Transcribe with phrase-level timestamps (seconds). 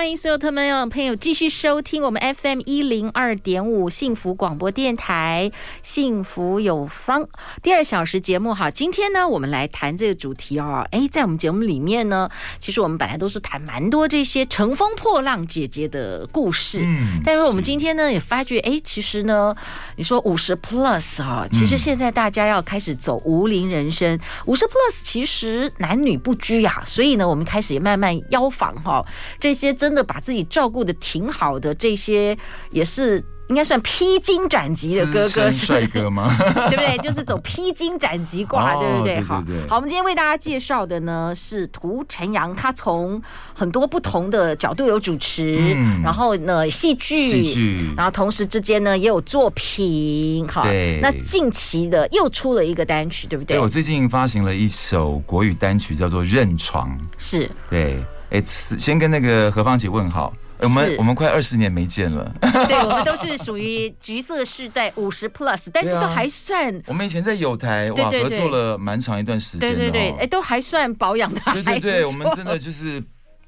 [0.00, 7.28] 欢迎所有特们朋友继续收听我们 FM 一零二点五幸福广播电台幸福有方。
[7.62, 19.54] 第二小时节目哈，今天呢我们来谈这个主题哦，哎，在我们节目里面呢，其实我们本来都是谈蛮多这些乘风破浪姐姐的故事，嗯，但是我们今天呢也发觉，哎，其实呢，
[19.96, 29.04] 你说五十 plus 哈，其实现在大家要开始走无龄人生，五十 plus 其实男女不拘呀，所以呢，我们开始也慢慢邀访哈
[29.38, 29.76] 这些。
[29.80, 32.36] 真的把自己照顾的挺好的，这些
[32.70, 36.32] 也是应该算披荆斩棘的哥哥，是帅哥吗？
[36.70, 36.96] 对不对？
[36.98, 39.20] 就是走披荆斩棘挂， 对不对？
[39.22, 43.20] 好，好，我们今天为大家介绍的呢是涂晨阳，他从
[43.52, 50.64] 很多不同的角度有主持，嗯、然后呢戏剧，戏剧，然后同时之间呢也有作品，好，
[51.02, 53.56] 那近期的又出了一个单曲，对不对？
[53.56, 58.00] 对，我最近发行了一首国语单曲，叫做《认床》，是对。
[58.30, 60.32] 哎，先跟那个何芳姐问好。
[60.62, 62.30] 我们我们快二十年没见了。
[62.68, 66.76] 对，我们都是属于橘色世代五十 plus，但是都还算。
[66.80, 69.76] 啊、我们以前在友台哇合作了蛮长一段时间的。
[69.76, 71.40] 对对对，哎，都还算保养的。
[71.54, 73.02] 对对对，我们真的就是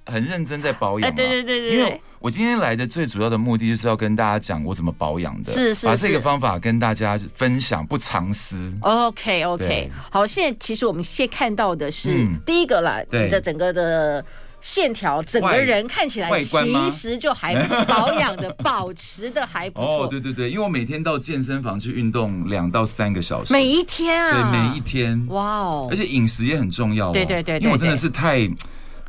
[0.06, 1.14] 很认真在保养。
[1.14, 1.76] 对对对对。
[1.76, 8.72] 因为我今天来的最主要的目的就是要跟大家讲我怎么保养的，是是，是，把这个方法跟大家分享，不藏私。
[8.80, 14.24] OK OK，好，现在其实我们现在看到的是第一个啦，你的整个的。
[14.62, 17.52] 线条整个人看起来其实就还
[17.84, 20.04] 保养的，保持的还不错。
[20.06, 28.48] 哦，对对对，因为我每天到健身房去运动两到三个小时，每一天啊，对，每一天，哇哦，而且饮食也很重要，对对对，因为我真的是太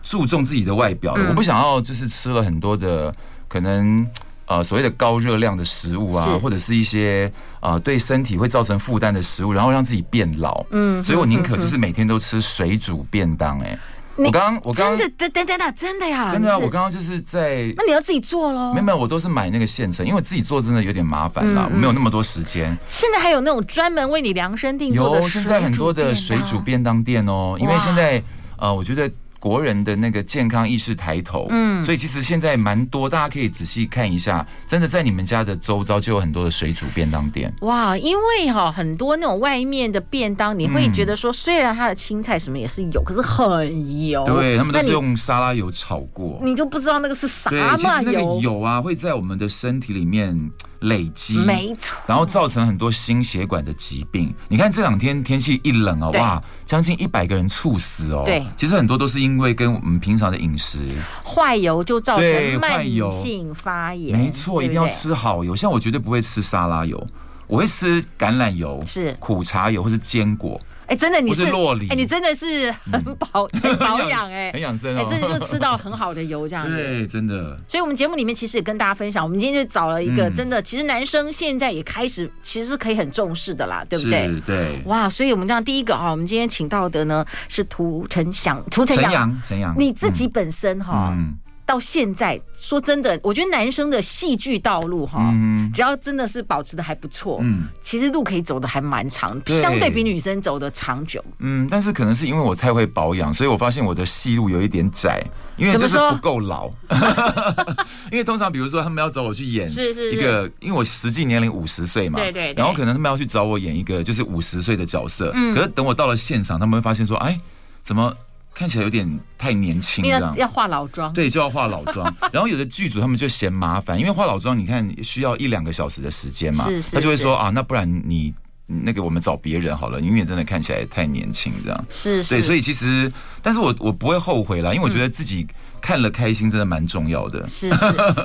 [0.02, 3.14] 注重自己的外表了，我不想要就是吃了很多的
[3.48, 4.06] 可能
[4.48, 13.78] 呃所谓的高热量的食物啊，或者是一些呃对身体会造成负担的食物，然后让自己变老，嗯，所以我宁可就是每天都吃水煮便当，哎。
[14.16, 16.58] 我刚刚，我刚刚真的等等等等，真的呀，真的啊！
[16.58, 18.72] 我刚刚就是在，那你要自己做喽？
[18.74, 22.78] 没有没有，我都是买那个现成，因为自己做真的有点麻烦啦，我没有那么多时间。
[22.88, 28.22] 现在还有那种专门为你量身定做的，有现在很多的水煮便当店哦，因为现在
[28.58, 29.10] 呃，我觉得。
[29.44, 37.54] 国人的那个健康意识抬头，嗯，所以其实现在蛮多，大家可以仔细看一下，真的在你们家的周遭就有很多的水煮便当店。
[37.60, 47.78] 哇，因为哈很多那种外面的便当，你会觉得说，虽然它的青菜什么也是有，可是很油，对，他们都是用沙拉油炒过，你就不知道那个是啥嘛油。
[47.78, 50.40] 其实那个油啊会在我们的身体里面。
[50.84, 54.34] 累积，没错，然后造成很多心血管的疾病。
[54.48, 58.24] 你看这两天天气一冷哦，哇，将近一百个人猝死哦。
[58.26, 60.80] 对，其实很多都是因为跟我们平常的饮食
[61.24, 64.18] 坏油就造成慢性发炎。
[64.18, 65.56] 没错，一定要吃好油。
[65.56, 67.08] 像我绝对不会吃沙拉油，
[67.48, 70.60] 我会吃橄榄油、是苦茶油或是坚果。
[70.94, 71.44] 哎，真的你是
[71.90, 77.60] 哎，你真的是 很保很保养，哎，很养生哦，真的就吃到很好的油这样子，对，真的。
[77.68, 84.30] 所以，我们节目里面其实也跟大家分享，我们今天就找了一个真的，其实男生现在也开始其实是可以很重视的啦，对不对？
[84.46, 84.82] 对。
[84.86, 91.18] 哇，所以我们这样第一个啊，我们今天请到的呢是涂晨阳，涂晨阳，晨阳，你自己本身哈。
[91.66, 101.24] 到现在说真的，我觉得男生的戏剧道路哈，嗯、只要真的是保持的还不错，嗯，其实路可以走的还蛮长，相对比女生走的长久。
[101.40, 105.24] 嗯，但是可能是因为我太会保养，所以我发现我的戏路有一点窄，
[105.58, 106.70] 因为就是不够老。
[108.12, 117.40] 因为通常比如说他们要找我去演是是一个，因为我实际年龄五十岁嘛，对，对对，然后可能他们要去找我演一个就是五十岁的角色，嗯，可是等我到了现场，他们会发现说，哎，
[117.84, 118.14] 怎么？
[118.54, 122.14] 看起来有点太年轻，要要化老妆，对，就要化老妆。
[122.32, 128.34] 然后有的剧组他们就嫌麻烦，因为化老妆，你看需要一两个小时的时间嘛，是是是，他就会说啊，那不然你
[128.66, 133.12] 那个我们找别人好了，因为真的看起来太年轻，这样是，是，对，所以其实，
[133.42, 135.48] 但是我我不会后悔啦，因为我觉得自己。
[135.50, 137.46] 嗯看了开心真的蛮重要的。
[137.46, 137.76] 是是，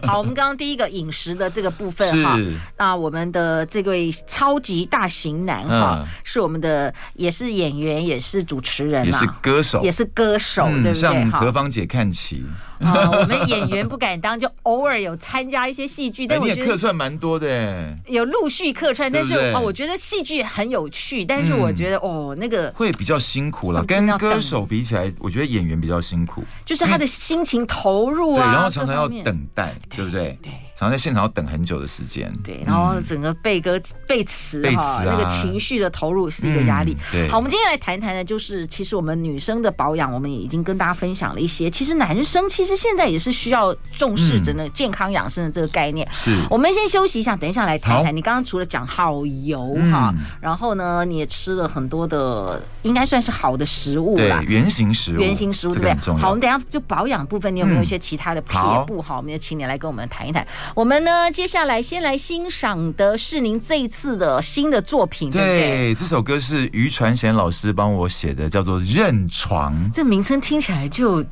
[0.06, 2.38] 好，我们刚刚第一个饮食的这个部分哈，
[2.76, 10.94] 那我们的这位超级大型男哈，是我们的也是演员，也是主持人，也是歌手，也是歌手，对不对？
[10.94, 12.44] 向何芳姐看齐。
[12.84, 16.26] 啊，我们演员不敢当，就偶尔有参加一些戏剧。
[16.26, 23.84] 但我觉得客串蛮多的，有陆续客串，但是哦，我觉得戏剧很有趣，但是我觉得哦，那个会比较辛苦了。
[23.84, 30.38] 跟歌手比起来，我觉得演员比较辛苦，就是他的心情投入啊，然后常常要等待，对不对？
[30.42, 30.52] 对。
[30.78, 36.96] 常常在现场要等很久的时间，对，然后整个背歌背词哈，那个情绪的投入是一个压力。
[37.10, 41.68] 对，好，我们今天来谈谈的，就是其实我们女生的保养，我们也已经跟大家分享了一些。
[41.68, 46.08] 其实男生其实现在也是需要重视真的健康养生的这个概念。
[46.12, 48.14] 是，我们先休息一下，等一下来谈谈。
[48.14, 56.14] 你刚刚除了讲好油哈，然后呢，你也吃了很多的，应该算是好的食物啦，原型食物，原型食物对不对？
[56.16, 59.02] 好，我们等一下就保养部分，你有没有一些其他的撇步？
[59.02, 60.46] 好，我们也请你来跟我们谈一谈。
[60.74, 65.60] 我们呢，接下来先来欣赏的是您这一次的新的作品，对对？
[65.60, 69.72] 对，这首歌是于传贤老师帮我写的，叫做《认床》。
[69.92, 71.24] 这名称听起来就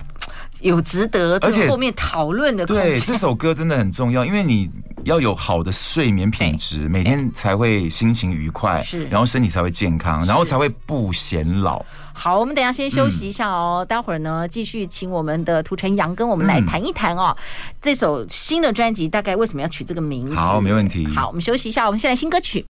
[0.66, 2.66] 有值得而且后面讨论的。
[2.66, 4.68] 对，这首歌真的很重要，因为你
[5.04, 11.84] 要有好的睡眠品质，每天才会心情愉快，是，然后身体才会健康，然后才会不显老。
[12.12, 13.84] 好，我们等一下先休息一下哦。
[13.84, 17.36] 嗯、待会儿呢，继续请我们的涂晨阳跟我们来谈一谈哦。
[17.38, 17.42] 嗯、
[17.80, 20.34] 这首新的专辑大概为什么要取这个名字？
[20.34, 21.06] 好，没问题。
[21.08, 22.64] 好，我们休息一下，我们现在新歌曲。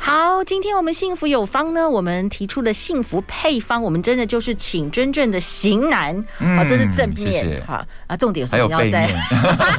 [0.00, 6.16] 好，今天我们幸福有方呢，我们提出了幸福配方，我们真的就是请真正的型男。
[6.40, 7.62] 嗯、好，这是正面。
[7.66, 9.08] 好啊，重点是要在。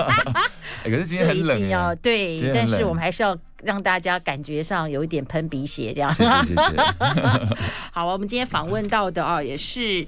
[0.86, 3.38] 可是今天很冷要对，但是我们还是要。
[3.64, 6.12] 让大家感觉上有一点喷鼻血，这样。
[7.94, 10.04] 好，我们今天访问到的啊，也是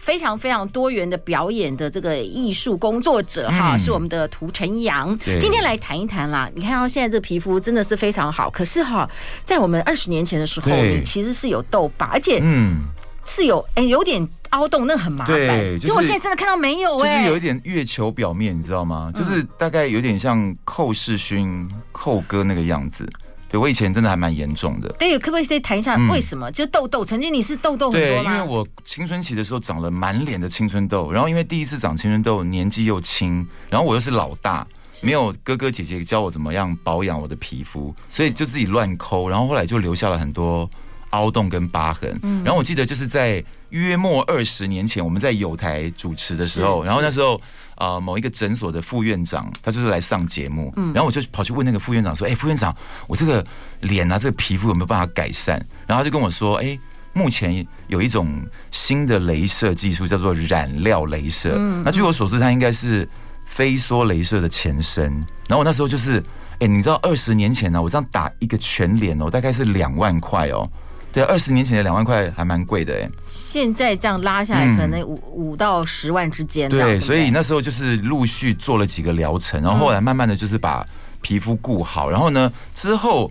[0.00, 5.16] 非常非常多元的表演的这个艺术工作者哈，嗯、是我们的涂晨阳。
[5.38, 9.08] 今天来谈一谈啦，你看到现在这个皮肤真的是非常好，可是哈，
[9.44, 12.82] 在我们二十年前的时候，你其实是有痘疤，而且嗯，
[13.26, 14.28] 是有哎有点。
[14.50, 19.12] 凹洞那很麻烦，对，就是我现在真的看到没有哎，就是有一点月球表面，你知道吗？
[19.14, 23.08] 就是大概有点像寇世勋、寇哥那个样子。
[23.50, 24.88] 对，我以前真的还蛮严重的。
[24.98, 26.50] 对，可不可以再谈一下为什么？
[26.52, 28.30] 就痘痘，曾经你是痘痘很多吗？
[28.30, 34.66] 对，因为我青春期的时候长了满脸的青春痘，然后因为第一次长青春痘，年纪又轻，然后我又是老大，
[35.02, 40.70] 没有哥哥姐姐教我怎么样保养我的皮肤，所以就自己乱抠，然后后来就留下了很多
[41.10, 42.18] 凹洞跟疤痕。
[42.44, 43.44] 然后我记得就是在。
[43.70, 47.40] 约莫二十年前，我们在友台主持的时候，然后那时候，
[47.80, 52.76] 呃，某一个诊所的副院长，他就是来上节目，然后我就跑去问那个副院长说：“哎，副院长，
[53.08, 53.42] 我这个
[53.80, 55.56] 脸啊，这个皮肤有没有办法改善？”
[55.88, 56.78] 然后他就跟我说：“哎，
[57.14, 61.56] 目前有一种新的镭射技术，叫做染料镭射。
[61.82, 63.08] 那据我所知，它应该是
[63.46, 65.04] 飞梭镭射的前身。
[65.48, 66.22] 然后我那时候就是，
[66.58, 70.70] 哎，你知道二十年前呢，我这样打一个全脸哦，大概是两万块哦。”
[71.12, 73.10] 对，二十年前的两万块还蛮贵的哎。
[73.28, 76.70] 现在这样拉下来，可能五五到十万之间。
[76.70, 80.86] 对，所以那时候就是陆续做了几个疗程，然后后来慢慢的就是把
[81.20, 82.08] 皮肤顾好。
[82.08, 83.28] 然后呢，之后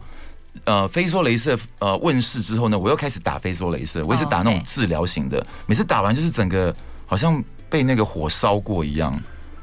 [0.65, 5.45] 呃，飞梭镭射呃问世之后呢，我又开始打飞梭镭射，我也是打那种治疗型的。
[5.65, 6.75] 每次打完就是整个
[7.05, 9.17] 好像被那个火烧过一样。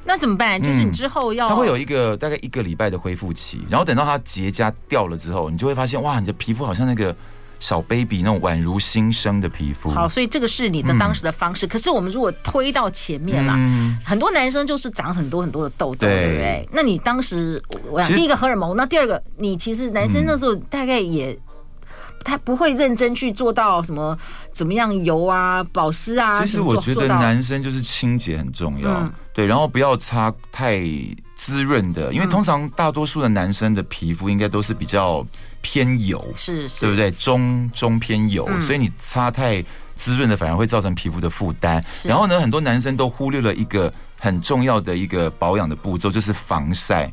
[0.07, 0.59] 那怎么办？
[0.59, 7.15] 就是你之后要，它会有一个大概一个礼拜的恢复期，然后等到它结痂掉了之后，你就会发现哇，你的皮肤好像那个。
[7.59, 11.67] 小 baby 那种宛如新生的皮肤，好，所以这个是你的当时的方式。
[11.67, 16.69] 嗯、可是我们如果推到前面啦，嗯、很多男生就是长很多很多的痘痘，对，对不对？
[16.71, 21.37] 那你当时，我想第一个荷尔蒙，那第二个，你其实男生那时候大概也，
[22.25, 24.17] 他不会认真去做到什么
[24.53, 26.39] 怎么样油啊、保湿啊。
[26.41, 30.83] 其实我觉得男生就是清洁很重要，嗯、对，然后不要擦太
[31.47, 35.25] 滋润的，因为通常大多数的男生的皮肤应该都是比较。
[35.63, 37.11] 偏油是，是对不对？
[37.11, 39.61] 中中偏油，嗯、所以你擦太
[39.97, 41.85] 滋润的，反而会造成皮肤的负担。
[42.05, 47.13] 然后呢，很多男生都忽略了一个很重要的一个保养的步骤，就是防晒。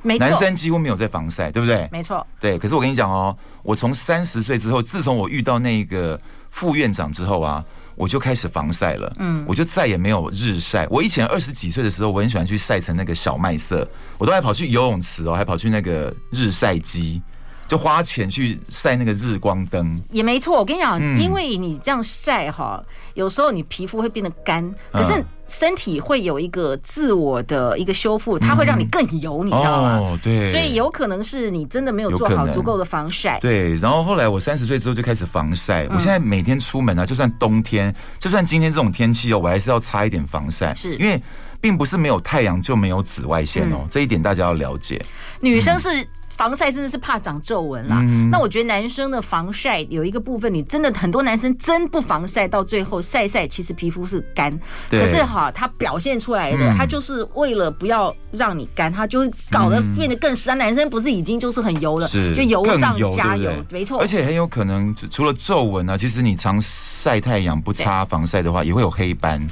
[0.00, 1.86] 男生几乎没有在防晒，对不对？
[1.92, 2.26] 没错。
[2.40, 6.18] 对，可是我跟你讲哦，我从三十岁之后，自从我遇到那个
[6.50, 7.62] 副院长之后啊，
[8.00, 9.12] 我就开始防晒了。
[9.18, 10.86] 嗯，我就再也没有日晒。
[10.88, 17.20] 我以前二十几岁的时候，我很喜欢去晒成那个小麦色，我都还跑去游泳池哦，还跑去那个日晒机。
[17.70, 22.82] 就花钱去晒那个日光灯也没错，我跟你讲，嗯、因为你这样晒哈，
[23.14, 29.98] 有时候你皮肤会变得干，可是身体会有一个自我的一个修复，它会让你更油，嗯、你知道吗？
[29.98, 33.38] 哦，对，所以有可能是你真的没有做好足够的防晒。
[33.38, 41.22] 对，然后后来我三十岁之后就开始防晒，嗯、我现在每天出门啊，就算冬天，就算今天这种天气哦，我还是要擦一点防晒，是因为
[41.60, 45.00] 并不是没有太阳就没有紫外线哦，嗯、这一点大家要了解。
[45.38, 46.04] 女生是。
[46.40, 47.98] 防晒真的是怕长皱纹啦。
[48.00, 54.50] 嗯、那我觉得男生的防晒有一个部分，你真的很多男生真不防晒，到最后晒晒，其实皮肤是干。
[54.88, 60.50] 对可是哈，他表现出来的，他就是为了不要让你干，他就搞得变得更湿。
[60.52, 64.00] 嗯、男生不是已经就是很油了，就油上加油，对对没错。
[64.00, 69.46] 而且很有可能除了皱纹啊，其实你常晒太阳不擦防晒的话，也会有黑斑。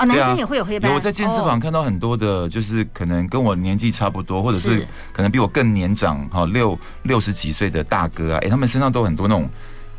[0.00, 0.92] 哦，男生也会有黑斑。
[0.94, 9.48] 我在健身房看到很多的，就是可能跟我年纪差不多，或者是可能比我更年长，哈，六六十几岁的大哥啊，哎，他们身上都很多那种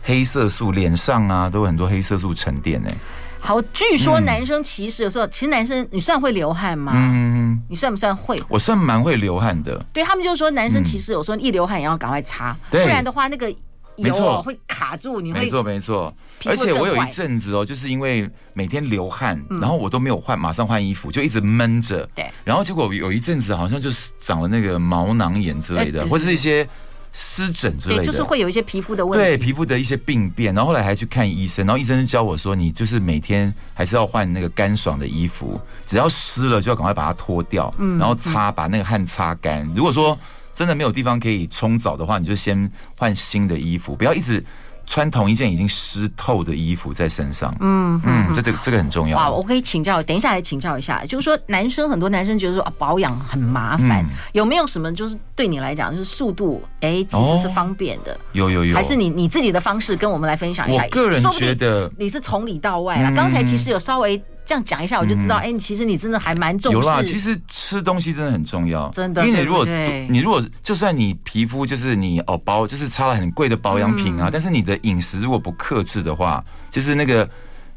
[0.01, 2.81] 黑色素，脸上啊都有很多黑色素沉淀。
[2.87, 2.93] 哎，
[3.39, 6.93] 好，据说男生其实有时候，其实男生你算会流汗吗？
[6.95, 8.41] 嗯，你算不算会？
[8.49, 9.85] 我算蛮会流汗的。
[9.93, 13.53] 对他们就是说，男生其实有时候一流汗也要赶快擦，不然的话那个。
[14.01, 15.39] 没错，会卡住，你会。
[15.39, 16.13] 没错没错，
[16.45, 22.07] 而且我有一阵子哦，就是因为每天流汗，然后我都没有换，马上换衣服，就一直闷着。
[22.15, 22.25] 对。
[22.43, 26.67] 然后结果有一阵子好像就是长了那个毛囊炎之类的，或者是一些
[27.13, 29.25] 湿疹之类的，就是会有一些皮肤的问题。
[29.25, 39.69] 对，皮肤的一些病变，然后后来还去看医生，然后医生就教我说，你就是每天还是要换那个干爽的衣服，只要湿了就要赶快把它脱掉，然后擦，把那个汗擦干。
[39.75, 40.17] 如果说
[40.53, 44.43] 真的没有地方可以冲澡的话，你就先换新的衣服，不要一直
[44.85, 47.55] 穿同一件已经湿透的衣服在身上。
[47.61, 49.17] 嗯嗯，这这这个很重要。
[49.17, 58.13] 哇，我可以请教，等一下来请教一下，就是说男生很多男生觉得说啊保养很麻烦，嗯、有没有什么就是对你来讲就是速度哎其实是方便的？
[58.13, 60.83] 哦、有有有，还是你你自己的方式跟我们来分享一下？
[60.83, 63.11] 我个人觉得你是从里到外啊。
[63.15, 64.21] 刚、嗯、才其实有稍微。
[64.51, 66.77] 这样讲一下，我就知道，哎、嗯，其实你真的还蛮重视。
[66.77, 69.25] 有啦，其实吃东西真的很重要，真的。
[69.25, 77.25] 因为你如果你如果就算你皮肤就是你哦包就是擦了很贵的保养品啊，嗯、但是你的饮食如果不克制的话，就是那个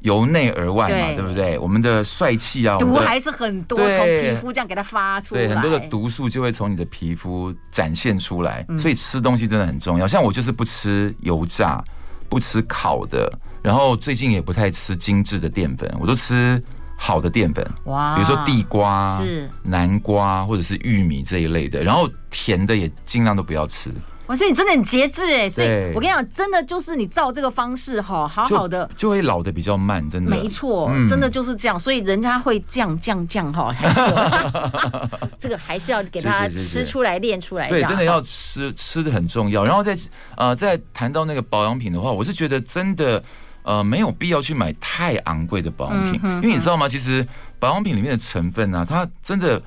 [0.01, 1.57] 由内而外嘛，对，对不对？
[1.61, 8.67] 我们的帅气啊，毒还是很多，从皮肤这样给它发出来，对，很多的毒素就会从你的皮肤展现出来。
[8.77, 10.09] 所以吃东西真的很重要。
[10.09, 11.81] 像我就是不吃油炸，
[12.29, 13.33] 不吃烤的。
[13.65, 16.63] 然后最近也不太吃精致的淀粉，我都吃
[16.99, 19.49] 好的淀粉，哇，比如说地瓜、是。
[19.63, 21.83] 南瓜或者是玉米这一类的。
[21.83, 23.91] 然后甜的也尽量都不要吃。
[24.27, 30.31] 我说你真的很节制哎，所以我跟你讲，真的就是你照这个方式哈，好好的就会老的比较慢，真的。
[30.31, 35.19] 没错，真的就是这样，所以人家会降降降哈，还是有。
[35.39, 39.65] 这个还是要给他吃出来练出来，对，真的要吃吃的很重要。
[39.65, 39.97] 然后再
[40.37, 43.23] 呃再谈到那个保养品的话，我是觉得真的
[43.65, 46.89] 呃没有必要去买太昂贵的保养品，因为你知道吗？
[46.89, 47.27] 其实
[47.59, 49.61] 保养品里面的成分呢，它真的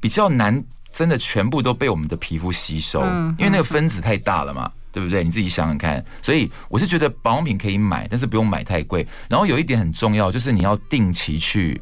[0.00, 0.64] 比较难。
[0.90, 3.00] 真的全部都被我们的皮肤吸收，
[3.38, 5.22] 因为那个分子太大了嘛，对不对？
[5.22, 6.02] 你自己想想看。
[6.22, 9.06] 所以我是觉得保养品可以买，但是不用买太贵。
[9.28, 11.80] 然后有一点很重要，就是你要定期去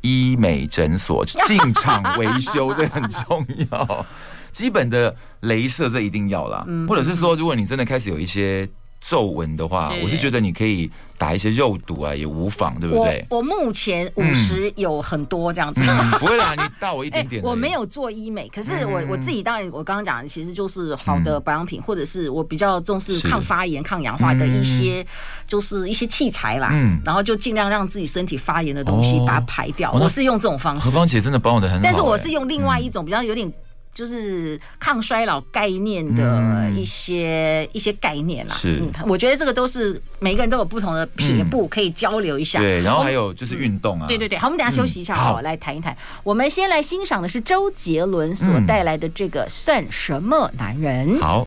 [0.00, 4.06] 医美诊所 进场维修，这很重要。
[4.52, 8.68] 基本的镭射这一定要啦，或者是说，如果你真的开始有一些。
[9.08, 13.24] 皱纹的话，我是觉得你可以打一些肉毒啊，也无妨，对不对？
[13.30, 15.80] 我我目前五十有很多这样子，
[16.18, 17.40] 不会啦，你大我一点点。
[17.46, 25.06] 我没有做医美，可是我我自己当然，我刚刚讲的其实就是好的保养品，或者是我比较重视抗发炎、抗氧化的一些，
[25.46, 26.70] 就是一些器材啦。
[26.72, 29.92] 嗯，然后就尽量让自己身体发炎的东西把它排掉。
[29.92, 30.86] 我是用这种方式。
[30.86, 33.52] 何芳姐真的保养的很好，但是我是用另外一种比较有点。
[33.96, 42.60] 就是抗衰老概念的一些、嗯、一些概念啦，是、嗯，我觉得这个都是每个人都有不同的撇步可以交流一下。
[42.60, 44.36] 嗯、对，然后还有就是运动啊、嗯，对对对。
[44.36, 45.96] 好，我们等下休息一下，好，来谈一谈。
[46.22, 51.18] 我们先来欣赏的是周杰伦所带来的这个算什么男人？
[51.18, 51.46] 好。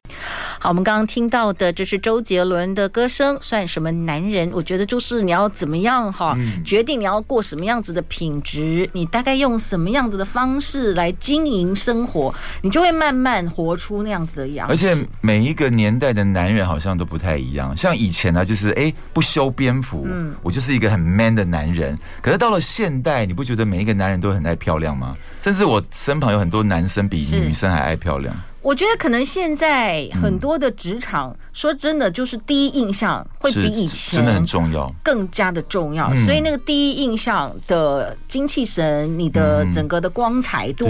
[0.62, 4.52] 好，我们刚刚听到的这是周杰伦的歌声，算什么男人？
[4.54, 14.74] 我觉得就是你要怎么样哈，决定你要过什么样子的品质，你大概用什么样子的方式来经营生活，你就会慢慢活出那样子的样子。
[14.74, 21.98] 而且每一个年代的男人好像都不太一样，像以前呢，就是哎不修边幅，嗯，我就是一个很 man 的男人。
[22.22, 25.16] 可是到了现代，你不觉得每一个男人都很爱漂亮吗？
[25.42, 28.36] 甚至我身旁有很多男生比女生还爱漂亮。
[28.62, 36.14] 我觉得可能现在很多的职场，说真的，就是第一印象会比以前真的很重要，更加的重要。
[36.26, 40.90] 所以那个第一印象的精气神，你的整个的光彩度，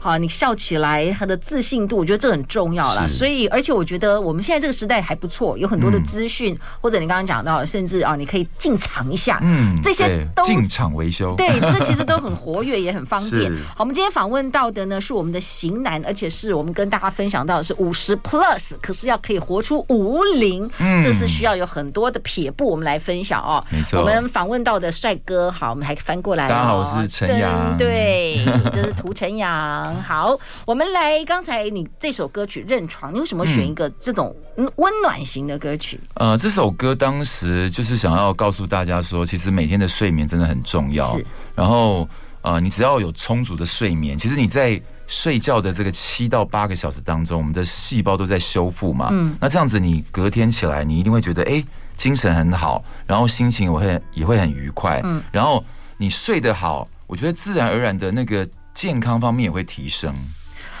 [0.00, 3.06] 好，你笑起来他的自信度，我觉得这很重要啦。
[3.06, 13.52] 所以，而且我觉得我们现在这个时代还不错，有很多的资讯，或者你刚刚讲到，甚至啊，你可以进场一下，嗯，这些都进场维修，对，这其实都很活跃，也很方便。
[13.76, 16.87] 好，我们今天访问到的呢，是我们的型男，而且是我们跟。
[16.88, 23.64] 大家分享到的是五十 plus，可是要可以活出五零，嗯，这是需要有很多的撇步，我们来分享哦。
[23.70, 26.48] 没错，我们访问到的帅哥，好，我们还翻过来。
[26.48, 29.94] 大家好，我是陈阳，对，这是涂陈阳。
[29.94, 36.00] 嗯，好，我们来，刚才你这首歌曲《认床》，你为什么选一个这种温暖型的歌曲？
[36.14, 41.16] 呃，这首歌当时就是想要告诉大家说，其实每天的睡眠真的很重要。
[41.16, 42.08] 是，然后
[42.42, 49.08] 呃，你只要有充足的睡眠，其实你在睡觉的这个七到八个小时当中，我们的细胞都在修复嘛。
[49.10, 51.60] 嗯，那这样子你隔天起来，你一定会觉得哎，
[51.96, 55.00] 精神很好，然后心情我会也会很愉快。
[55.02, 55.64] 嗯，然后
[55.96, 58.48] 你睡得好，我觉得自然而然的那个。
[58.74, 60.14] 健康方面也会提升，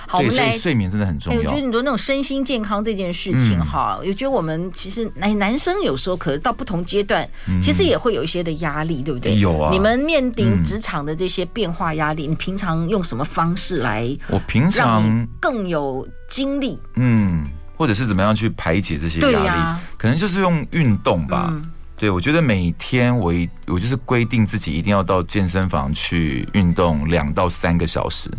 [0.08, 1.38] 好，对，所以睡眠真的很重要。
[1.38, 7.28] 我觉得你说那种身心健康这件事情，哈、嗯，我觉得我们其实男男生有时候可能到不同阶段，
[7.62, 9.38] 其实也会有一些的压力，对不对？
[9.38, 9.70] 有啊。
[9.70, 14.16] 你们面临职场的这些变化压力，你平常用什么方式来？
[14.28, 17.46] 我平常更有精力，嗯，
[17.76, 19.80] 或者是怎么样去排解这些压力？
[19.98, 21.52] 可能就是用运动吧。
[21.98, 28.30] 对，我觉得每天我一我就是规定自己一定要到健身房去运动两到三个小时，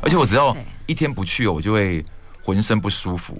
[0.00, 0.56] 而且我只要
[0.88, 2.04] 一天不去，我就会
[2.42, 3.36] 浑身不舒服。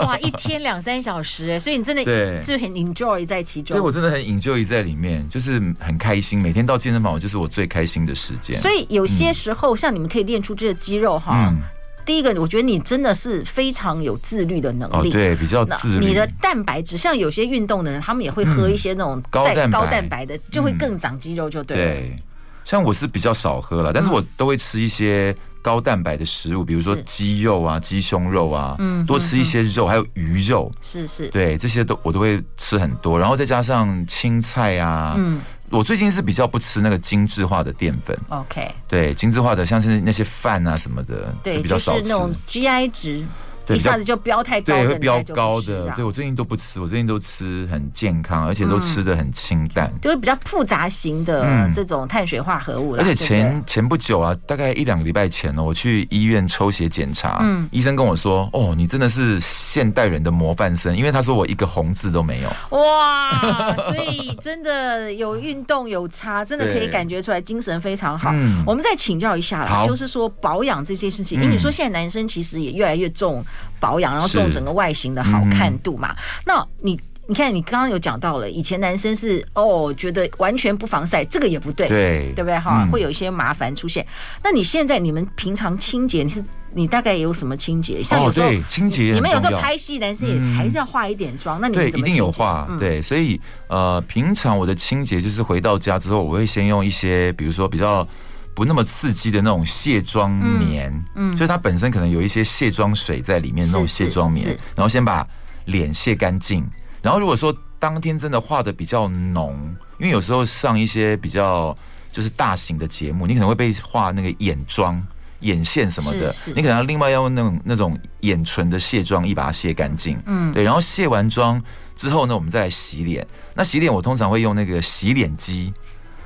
[0.00, 3.74] 哇，一天两三小时哎，所以你真的对就很 enjoy 在其中。
[3.74, 6.38] 对，我真的很 enjoy 在里面，就是很开心。
[6.38, 8.60] 每天到健身房，我就是我最开心的时间。
[8.60, 11.48] 所以有些时候，嗯、像你们可以练出这个肌肉哈。
[11.48, 11.62] 嗯
[12.06, 16.08] 第一个，我觉得你真的是非常有自律的能力，哦、对，比较自律。
[16.08, 21.82] 你的蛋白质，像有些运动的人，他们也会喝一些那种高蛋高蛋白的，就会更长肌肉，就对了。
[21.82, 22.22] 对，
[22.62, 35.40] 像我是比较少喝了，但是我都会吃一些高蛋白的食物，比如说鸡肉啊、鸡胸肉啊，嗯，多吃一些肉，还有鱼肉，是是，对，这些都我都会吃很多，然后再加上青菜啊，嗯。
[35.70, 43.24] 我最近是比较不吃那个精致化的淀粉，OK，对，精致化的像是那些饭啊什么的，对，比较少吃，就是那种 GI 值。
[43.68, 45.88] 一下子就飙太高，对，会飙高的。
[45.96, 52.94] 对，我最近都不吃，我最近都吃很健康，而且都吃的很清淡，就是比较复杂型的这种碳水化合物。
[52.96, 68.30] 而且前前不久啊，大概一两个礼拜前呢，我去医院抽血检查，嗯，医生跟我说：“哦，你真的是现代人的模范生，因为他说我一个红字都没有。”哇，所以真的有运动有差，真的可以感觉出来精神非常好。
[68.66, 73.44] 我们再请教一下啦，就是说保养这些事情，因为你说现在男生其实也越来越重。
[73.78, 76.12] 保养，然后重整个外形的好看度嘛。
[76.12, 82.84] 嗯、那你你看，你刚刚有讲到了，以前男生是哦，觉得完全不防晒，这个也不对，对对不对哈？
[82.84, 84.06] 嗯、会有一些麻烦出现。
[84.42, 86.44] 那你现在你们平常清洁，你是
[86.74, 88.02] 你大概有什么清洁？
[88.02, 91.58] 像有时候、哦、清洁，你们有时候拍戏，男生也还是要化一点妆。
[91.58, 92.66] 嗯、那你一定有化。
[92.68, 98.06] 嗯、对，所以呃，平常我的清洁就是回到家之后，我会先用一些，比如说比较。
[98.54, 105.26] 不那么刺激的那种卸妆棉，嗯，就是它本身可能有一些卸妆水在里面，那种卸妆棉，然后先把
[105.64, 106.64] 脸卸干净。
[107.02, 109.58] 然后如果说当天真的画的比较浓，
[109.98, 111.76] 因为有时候上一些比较
[112.12, 115.04] 就是大型的节目，你可能会被画那个眼妆、
[115.40, 120.16] 眼线什么的，你可能要另外要用那种那种眼唇的卸妆液把它卸干净。
[120.26, 121.60] 嗯，对，然后卸完妆
[121.96, 123.26] 之后呢，我们再来洗脸。
[123.52, 125.74] 那洗脸我通常会用那个洗脸机。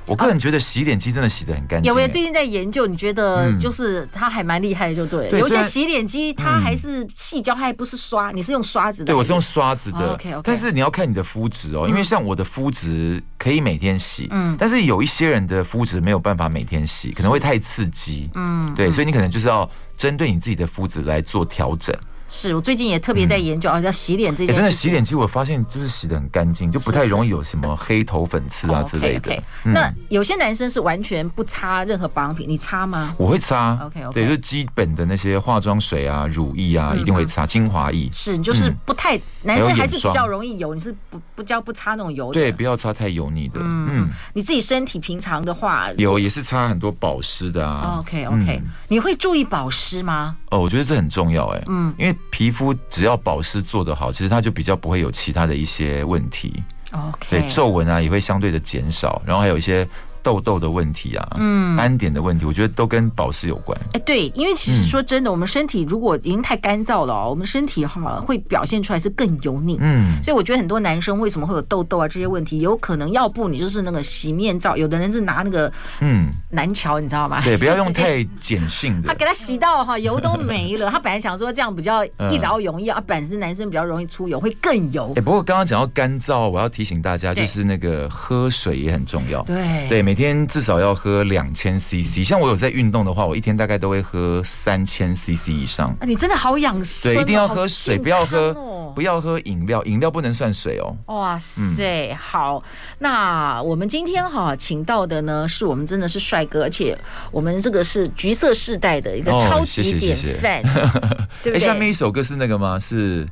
[0.09, 1.87] 我个人觉得洗脸机真的洗的很干净。
[1.87, 2.87] 有没有最近在研究？
[2.87, 5.29] 你觉得就是它还蛮厉害的，就对。
[5.39, 9.05] 有些洗脸机它还是细胶，它还不是刷，你是用刷子的。
[9.05, 10.13] 对，我是用刷子的。
[10.13, 10.41] OK OK。
[10.43, 21.95] 但是你要看你的肤质哦，因为像我的肤质可以每天洗，嗯，但是有一些人的肤质没有办法每天洗，可能会太刺激，嗯，对，所以你可能就是要针对你自己的肤质来做调整。
[22.29, 24.53] 是我最近也特别在研究啊，要洗脸这件事。
[24.53, 29.43] 真的洗脸机，我发现就是洗的很干净，就不太容易有什么黑头粉刺啊之类的。
[29.63, 33.13] 那有些男生是完全不擦任何保养品，你擦吗？
[33.17, 33.77] 我会擦。
[33.83, 34.13] OK OK。
[34.13, 37.39] 对，就是基本的那些化妆水啊、乳液啊，一定会擦。
[37.49, 42.31] 精华液是，你就是不太男生还是比较容易油，你是不不叫不擦那种油。
[42.31, 43.59] 对，不要擦太油腻的。
[43.59, 47.97] 嗯，你自己身体平常的话，有也是擦很多保湿的啊。
[48.01, 48.61] OK OK。
[48.87, 50.37] 你会注意保湿吗？
[50.51, 51.63] 哦，我觉得这很重要哎。
[51.69, 52.15] 嗯，因为。
[52.29, 56.63] 皮肤只要保湿做得好，其实它就比较不会有其他的一些问题。
[56.91, 59.87] OK，对，皱纹啊也会相对的减少，然后还有一些。
[60.21, 63.79] 痘痘的问题啊，嗯，斑点的问题，我觉得都跟保湿有关。
[63.93, 69.77] 哎，对，因为其实说真的，我们身体如果已经太干燥了，我们身体哈会表现出来是更油腻。
[69.79, 77.41] 嗯，所以我觉得很多男生为什么会有痘痘啊这些问题，有可能要不你就是那个洗面皂，有的人是拿那个嗯南桥，你知道吗？
[77.43, 79.07] 对，不要用太碱性的。
[79.07, 85.13] 他给他洗到哈油都没了， 他本来想说这样比较一劳永逸啊，本身男生比较容易出油，会更油。
[85.15, 89.41] 哎，不过刚刚讲到干燥，我要提醒大家，就是那个喝水也很重要。
[89.43, 90.08] 对对。
[90.09, 95.89] 每天至少要喝两千 CC，像我有在运动的话，我一天大概都会喝三千 CC 以上。
[95.99, 98.51] 啊，你真的好养生，对，一定要喝水，不要喝，
[98.95, 100.97] 不要喝饮料，饮料不能算水哦。
[101.13, 102.63] 哇塞，嗯、好，
[102.97, 106.97] 那我们今天哈请到的呢，是我们真的是帅哥，而且
[107.31, 111.59] 我们这个是橘色世代的一个超级典范，哦、谢谢谢谢对不对？
[111.61, 112.79] 下面一首歌是那个吗？
[112.79, 113.27] 是。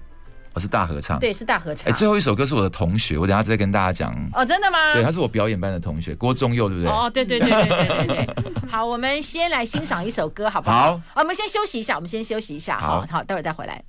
[0.60, 1.92] 是大合唱，对，是大合唱。
[1.92, 4.14] 哎，最后一首歌是我的同学，我等下再跟大家讲。
[4.34, 4.94] 哦，真的吗？
[4.94, 6.92] 对，他是我表演班的同学，郭宗佑，对不对？
[6.92, 8.54] 哦，对对对对对对对。
[8.70, 10.98] 好，我们先来欣赏一首歌，好不好？
[11.14, 13.84] 好，我们先休息一下，我们先休息一下，好好，待会儿再回来。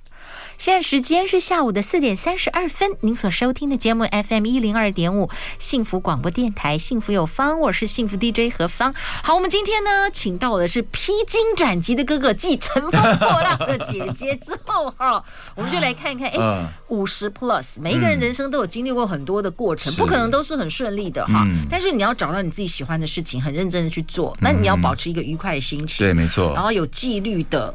[0.59, 8.93] 现在时间是下午的四点三十二分，您所收听的节目 FM 一零二点五幸福广播电台，幸福有方，我是幸福 DJ 何方。
[9.23, 15.23] 好，我们今天呢，请到的是披荆斩棘的哥哥，继乘风破浪的姐姐之后，哈，
[15.55, 21.47] 我们就来看一看，哎，五十 plus，每一个人人生都有经历过很多的过程，不可能都是很顺利的哈。
[21.69, 27.73] 但是你要找到你自己喜欢的事情，很认真的去做，那你要保持一个愉快的心情，对，没错，然后有纪律的。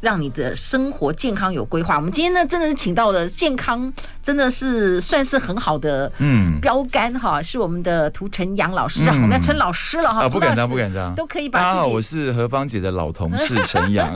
[0.00, 1.96] 让你的生活健康有规划。
[1.96, 11.58] 我们今天呢，真的是请到了健康，真的是算是很好的嗯标杆哈，是我们的涂晨阳老师啊，我们要称老师了哈，不敢当，不敢当，都可以把。
[11.58, 14.14] 大家好，我是何芳姐的老同事陈阳，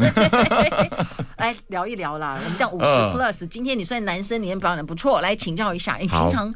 [1.39, 2.39] 来聊一聊啦。
[2.39, 6.55] 我们这样五十 plus，今天你算男生，你也表演的不错，来请教一下，你平常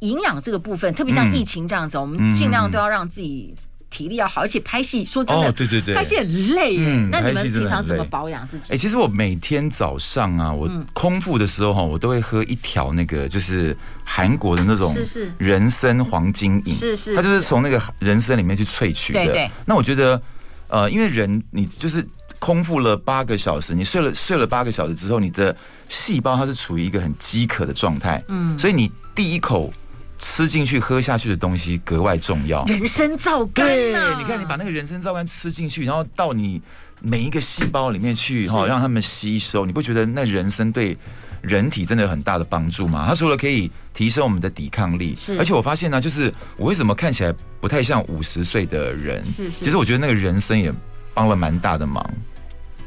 [0.00, 3.54] 营养这个部分，特别像疫情这样子，我们尽量都要让自己。
[3.96, 6.76] 体力要好，而且拍戏说真的，对对对，拍戏很累。
[6.78, 8.74] 嗯，那你们平常怎么保养自己？
[8.74, 14.94] 哎，其实我每天早上啊，我空腹的时候哈，我都会喝一条那个就是韩国的那种
[15.38, 19.24] 人参黄金饮，是是，它就是从那个人参里面去萃取的。
[19.24, 19.50] 对对。
[19.64, 20.20] 那我觉得，
[20.68, 22.06] 呃，因为人你就是
[22.38, 25.56] 空腹了八个小时，你睡了睡了八个小时之后，你的
[25.88, 29.72] 细胞它是处于一个很饥渴的状态，嗯，所以你第一口。
[30.18, 32.64] 吃进去、喝下去的东西格外重要。
[32.64, 36.60] 人参皂苷，对，你看你把那个人参皂苷吃进去，然后到你
[37.00, 39.66] 每一个细胞里面去，哈，让他们吸收。
[39.66, 40.96] 你不觉得那人参对
[41.42, 43.04] 人体真的有很大的帮助吗？
[43.08, 45.38] 它除了可以提升我们的抵抗力，是。
[45.38, 49.24] 而且我发现呢，就是我为什么看起来不太像五十岁的人？
[49.24, 49.64] 是是。
[49.64, 50.72] 其实我觉得那个人参也
[51.12, 52.02] 帮了蛮大的忙。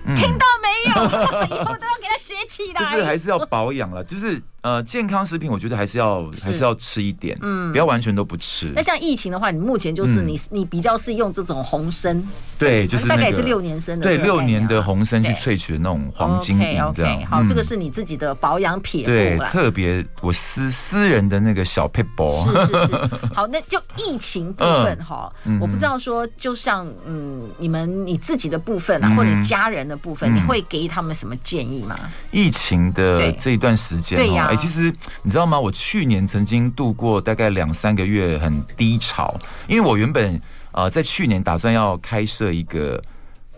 [0.05, 1.05] 嗯、听到没有？
[1.55, 2.79] 以后都要给他学起来。
[2.79, 4.41] 就是还是要保养了，就是。
[4.62, 8.69] 呃，健康食品我觉得还是要还是要吃一点，嗯，不要完全都不吃。
[8.75, 12.21] 那像疫情的话，你目前就是你你比较是用这种红参，
[12.57, 17.25] 对，就是大概也是六年生的，对，六年的红参去萃取的那种黄金饮这样。
[17.25, 22.29] 好，这个是你自己的保养撇步，对，特别我私私人的那个小撇步。
[22.43, 22.95] 是是是。
[23.33, 25.31] 好，那就疫情部分哈，
[25.62, 31.99] 我不知道说，就像嗯，你们你自己的部分啊，或者你家人的部分，你会给他们什么建议吗？
[32.32, 34.45] 疫情的这一段时间，对呀。
[34.49, 35.60] 哎，其实你知道吗？
[35.60, 40.39] 我去年曾经度过大概两三个月很低潮，因为我原本
[40.71, 43.02] 呃在去年打算要开设一个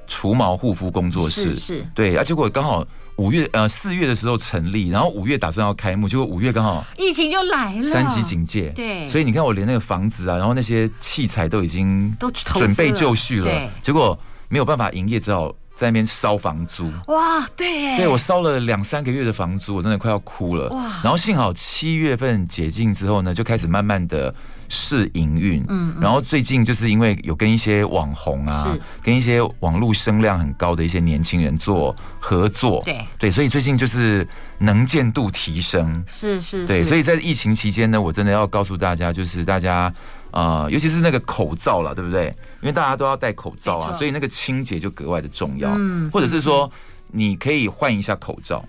[0.07, 2.85] 除毛护肤工作室，是，是对，啊，结果刚好
[3.17, 14.17] 五月呃四月的时候成立，然后五月打算要开幕，结果五月刚好疫情就来了，三级警戒，对，所以你看我连那个房子啊，然后那些器材都已经都准备就绪了，对，结果
[14.49, 15.53] 没有办法营业，只好。
[15.81, 20.83] 在那边烧房租哇，对，对我烧了两三个月的房租，我真的快要哭了哇。
[21.03, 24.31] 然后幸好七月份解禁之后呢，就开始慢慢的
[24.69, 25.65] 试营运。
[25.69, 34.27] 嗯，然后最近就是因为有跟一些网红啊，跟一些网络声量很高的一些年轻人做合作，对对，所以最近就是
[34.59, 36.03] 能见度提升。
[36.07, 39.91] 是是，对，所以在疫情期间呢，我真的要告诉大家，就是大家。
[40.31, 42.27] 啊、呃，尤其是那个口罩了，对不对？
[42.61, 45.69] 因为大家都要戴口罩啊，所以那个清洁就格外的重要。
[45.75, 46.71] 嗯，或者是说，
[47.07, 48.63] 你可以换一下口罩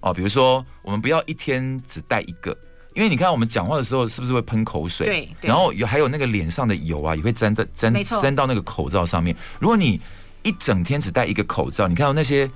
[0.00, 0.12] 哦。
[0.12, 2.54] 比如说，我们不要一天只戴一个，
[2.94, 5.06] 因为你看我们讲话的时候是不是会喷口水？
[5.06, 5.28] 对。
[5.40, 9.34] 然后有还有那个脸上的油啊，也会沾在沾沾到那个口罩上面。
[9.58, 9.98] 如果你
[10.42, 12.50] 一整天只戴一个口罩，你看到那些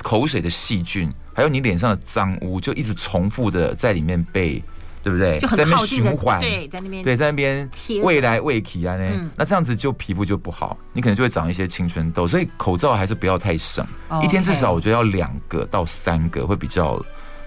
[0.00, 4.62] 口水的细菌，还有你脸上的脏污，就一直重复的在里面被。
[5.02, 5.40] 对不对？
[5.40, 7.68] 在那边循环，对，在那边，对，在那边
[8.02, 12.28] 未来未起啊，那那这样子就皮肤就不好，你可能就会长一些青春痘。
[12.28, 13.86] 所以口罩还是不要太省，
[14.22, 17.02] 一天至少我觉得要两个到三个会比较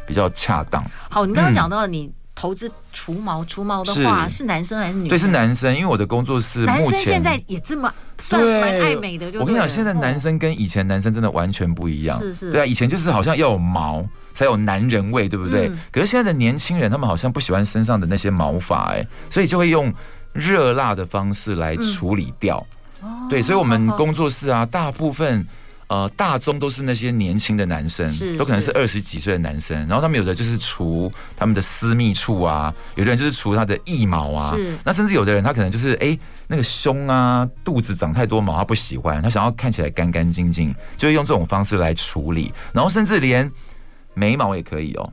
[0.07, 0.83] 比较恰当。
[1.09, 5.09] 好，你刚刚讲到你投资除毛，除毛的话是男生还是女生？
[5.09, 9.27] 对，是男生，因为我的工作是目前现在也这么算蛮爱美的。
[9.39, 12.17] 我跟你讲，现在男生跟以前男生真的完全不一样。
[12.17, 14.03] 是是，对啊，以前就是好像要有毛。
[14.33, 15.67] 才有男人味，对不对？
[15.69, 19.93] 嗯、可是现在的年轻人，他们好像不喜欢身上的那些毛发，哎，所以就会用
[20.33, 22.65] 热辣的方式来处理掉。
[23.03, 25.45] 嗯、对，所以，我们工作室啊，大部分
[25.87, 29.77] 呃大宗都是那些年轻的男生，都可能是二十几岁的男生。
[29.87, 34.55] 然后他们有的就是除他们的私密处啊，有的人就是除他的腋毛啊。
[34.55, 36.17] 是那甚至有的人他可能就是哎
[36.47, 42.53] 那个胸啊肚子长太多毛，他不喜欢，他想要看起来干干净净，就会用这种方式来处理。
[42.73, 43.51] 然后甚至连。
[44.13, 45.11] 眉毛也可以哦，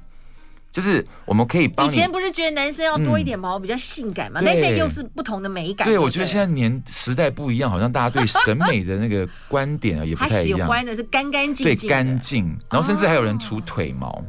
[0.72, 1.86] 就是我们可以帮。
[1.86, 4.40] 以前不是觉得男生要多一点毛比较性感嘛？
[4.44, 5.86] 但现在又是不同的美感。
[5.86, 10.58] 对，我觉得现在年时代不一样，好像大家对审美的那个观点啊也不太一样。
[10.58, 12.56] 他喜欢的是干干净净，对，干净。
[12.70, 14.22] 然后甚至还有人除腿毛，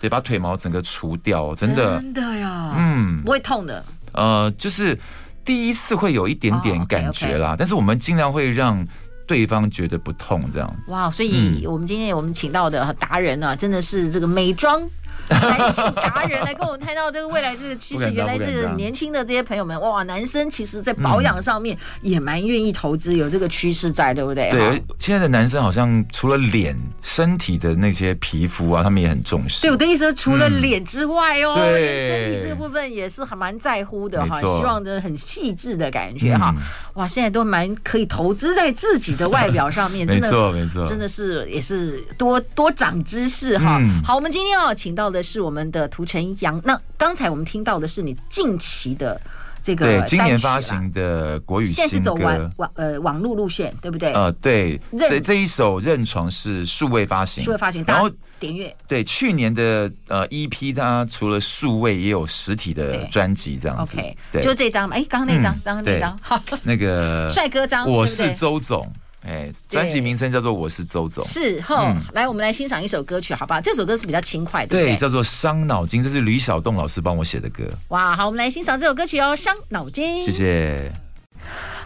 [0.00, 3.84] 对，把腿毛整个除掉，真的，真的呀，嗯，不会痛的。
[4.12, 4.96] 呃，就是
[5.44, 8.86] 第一次会有一点点感觉啦，但是我们尽量会让。
[9.26, 14.82] 对方觉得不痛，这样哇，所以我们今天我们请到的达人呢、啊，真的是这个美妆。
[15.28, 24.50] 男性达人来跟我们谈到这个未来这个趋势，原来这个年轻的这些朋友们，哇，男生其实在保养上面也蛮愿意投资，有这个趋势在，对不对？
[24.50, 29.62] 对，现在的男生好像除了脸、身体的那些皮肤啊，他们也很重视。
[29.62, 36.54] 对，我的意思说，除了脸之外哦，对，身体这个部分也是还蛮在乎的哈，希望的很细致的感觉哈。
[36.94, 43.80] 哇，现在都蛮可以投资在自己的外表上面， 没错没错，真的是也是多多长知识哈。
[44.04, 46.60] 好，我们今天要请到的是我们的涂承阳。
[46.64, 49.18] 那刚才我们听到的是你近期的
[49.62, 54.12] 这个对今年发行的国语新歌，现在是走网网呃网络路线，对不对？
[54.12, 58.76] 呃，对，这这一首《认床》是数位发行，数位发行，然后点阅。
[58.86, 63.94] 对，去年的呃 EP，它除了数位也有实体的专辑这样子。
[63.96, 64.96] OK，对，就这张嘛。
[64.96, 68.92] 哎，刚刚那张，刚刚那张，好，那个 帅哥张，我是周总。
[69.26, 71.94] 哎，专辑名称叫做《我是周总》，是哈。
[71.96, 73.60] 嗯、来，我们来欣赏一首歌曲，好不好？
[73.60, 77.64] 这首歌是比较轻快的，对，对，叫做《伤脑筋》，这是吕小栋老师帮我写的歌。
[77.88, 80.22] 哇，好，我们来欣赏这首歌曲哦，《伤脑筋》。
[80.24, 80.92] 谢谢。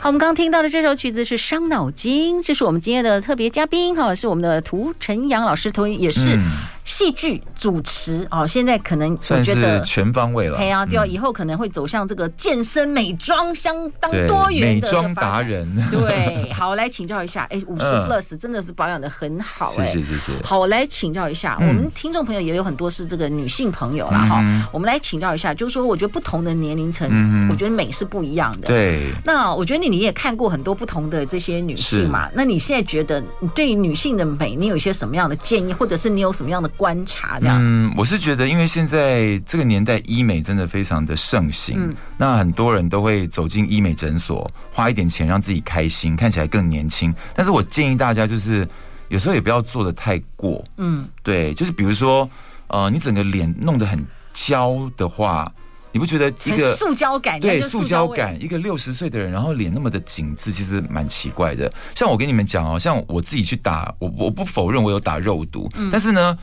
[0.01, 6.37] 好，我们刚刚听到的这首曲子是《伤脑筋》，这是我们今天的特别嘉宾哈，是我们的涂晨阳老师，同也是。
[6.37, 6.45] 嗯
[6.89, 10.57] 戏剧主持哦，现在可能我觉得全方位了。
[10.57, 15.69] 对啊，对啊，以后可能会走向这个健身美妆相当多元的美妆达人。
[15.91, 20.43] 对，好，来请教一下，哎， 五十 plus 真的是保养的很好，哎，谢谢谢谢。
[20.43, 24.21] 好，来请教一下，我们听众朋友也有很多是这个女性朋友啦。
[24.25, 27.07] 哈，我们来请教一下，就是说，我觉得不同的年龄层，
[27.51, 28.69] 我觉得美是不一样的。
[28.69, 29.13] 对。
[29.27, 32.31] 那我觉得你你也看过很多不同的这些女性嘛？
[32.33, 36.71] 那你现在觉得你对于女性的美，你有一些什么样的建议，或者是你有什么样的？
[36.79, 47.13] 观察这样，嗯，我是觉得，因为现在这个年代医美真的非常的盛行，嗯，那很多人都会走进医美诊所，花一点钱让自己开心，看起来更年轻。
[47.35, 48.67] 但是我建议大家，就是
[49.09, 52.31] 有时候也不要做的太过，嗯，对，就是比如说，
[52.69, 55.53] 呃，你整个脸弄得很焦的话。
[55.91, 57.41] 你不觉得一个塑胶感？
[57.41, 61.73] 对，塑胶感，一个六十岁的人，然后脸那么的紧致，其实蛮奇怪的。
[61.95, 66.39] 像我跟你们讲哦，像我自己去打，我我不否认我有打肉毒，嗯、但是呢，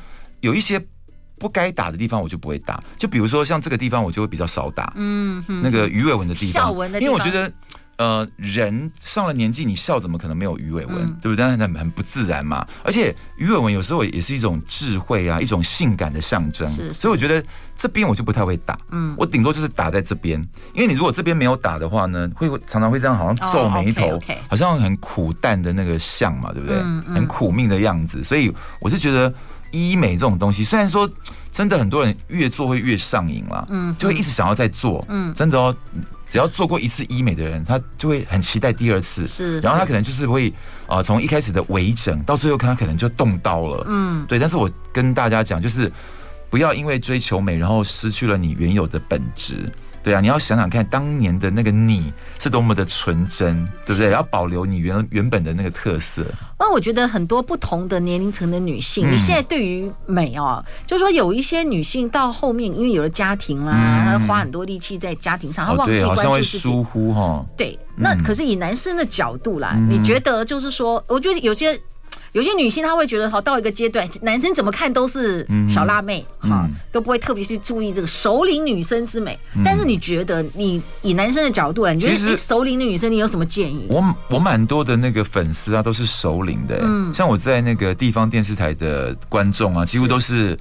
[0.46, 0.82] 有一些
[1.38, 2.84] 不该打的地方我就不会打。
[2.98, 4.94] 就比如说像这个地方，我就会比较少打。
[4.96, 7.52] 嗯，那个鱼尾纹的地方，因为我觉得。
[7.98, 10.98] 呃，人上了年纪，你笑怎么可能没有鱼尾纹？
[10.98, 11.46] 嗯、对不对？
[11.46, 12.68] 很很不自然嘛。
[12.84, 16.70] 而且鱼尾纹有时候也是一种智慧啊，一种性感的象征。
[16.74, 17.42] 是是，所以我觉得
[17.74, 18.78] 这边我就不太会打。
[18.92, 20.38] 嗯，我顶多就是打在这边，
[20.74, 24.38] 因为你如果这边没有打的话呢，会常常会这样，好像皱眉头，oh, okay, okay.
[24.50, 26.76] 好像很苦淡的那个相嘛，对不对？
[26.76, 28.22] 嗯嗯、很苦命的样子。
[28.26, 29.34] 所以我是觉得
[29.72, 31.10] 医美这种东西，虽然说
[31.52, 35.06] 真的很多人越做会越上瘾啦，嗯，就会一直想要再做。
[35.10, 35.76] 嗯，真的哦。
[36.28, 39.28] 只要做过一次医美的人，他就会很期待第二次。
[39.28, 40.52] 是，然后他可能就是会
[40.88, 43.86] 啊，从一开始的微整到最后，看他可能就动刀了。
[43.88, 44.40] 嗯，对。
[44.40, 45.90] 但是我跟大家讲，就是
[46.50, 49.72] 不要因为追求美，然后失去了你原有的本质。
[50.06, 54.12] 对啊，你要想想看，当年的那个你是多么的纯真，对不对？
[54.12, 56.24] 要保留你原原本的那个特色。
[56.60, 63.74] 那我觉得很多不同的年龄层的女性，你现在对于美哦，就是说有一些女性到后面，因为有了家庭啦，
[64.06, 67.44] 她花很多力气在家庭上，她忘记关注自己，好像会疏忽哈。
[67.58, 71.82] 对，那可是以男生的角度啦，你觉得就是说，我觉得有些。
[72.34, 79.38] 有些女性她会觉得，好到一个阶段，男生怎么看都是小辣妹，哈，都不会特别去注意这个首领女生之美。
[79.64, 83.88] 但是你觉得，你以男生的角度来，你觉得首领的女生，你有什么建议？
[83.90, 90.58] 我我蛮多的那个粉丝啊，都是首领的，嗯，像我在那个地方电视台的观众啊，几乎都是。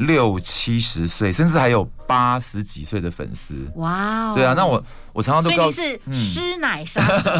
[0.00, 3.54] 六七十岁，甚至还有八十几岁的粉丝。
[3.74, 4.34] 哇哦！
[4.34, 4.82] 对啊，那我
[5.12, 7.30] 我常常都告诉，是师奶杀手。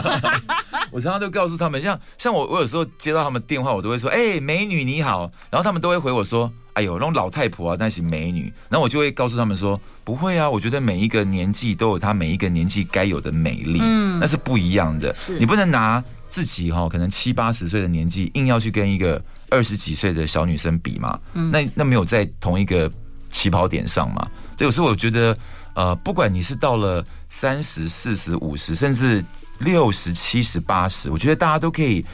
[0.92, 15.14] 我常常都告诉他们，像像我，我有时候接到他们电话，我都会说：“哎、欸，美女你好。”然后他们都会回我说：“哎呦，那种老太婆啊，那是美女。”然后我就会告诉他们说：“不会啊，我觉得每一个年纪都有她每一个年纪该有的美丽，嗯，那是不一样的。
[15.14, 19.20] 是你不能拿自己哈，可能七八十岁的年纪，硬要去跟一个。”
[19.50, 22.90] 二十几岁的小女生比嘛，嗯，那那没有在同一个
[23.30, 24.26] 起跑点上嘛？
[24.56, 25.36] 对，有时候我觉得，
[25.74, 29.24] 呃，不管你是到了三十、四十、五十，甚至
[29.58, 32.04] 六十、七十、八十，我觉得大家都可以